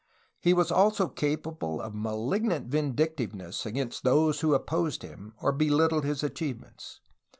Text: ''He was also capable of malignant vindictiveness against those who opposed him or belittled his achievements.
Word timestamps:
''He 0.39 0.55
was 0.55 0.71
also 0.71 1.07
capable 1.07 1.79
of 1.79 1.93
malignant 1.93 2.69
vindictiveness 2.69 3.67
against 3.67 4.03
those 4.03 4.39
who 4.39 4.55
opposed 4.55 5.03
him 5.03 5.33
or 5.37 5.51
belittled 5.51 6.05
his 6.05 6.23
achievements. 6.23 7.01